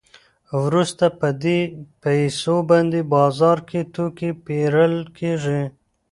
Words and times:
وروسته 0.63 1.05
په 1.19 1.27
دې 1.43 1.59
پیسو 2.03 2.55
باندې 2.69 2.99
بازار 3.15 3.57
کې 3.69 3.81
توکي 3.93 4.31
پېرل 4.45 4.95
کېږي 5.17 5.61